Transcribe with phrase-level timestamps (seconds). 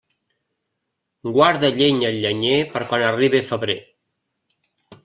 [1.35, 3.79] Guarda llenya al llenyer per quan arribe febrer.